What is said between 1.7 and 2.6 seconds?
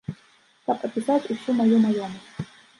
маёмасць.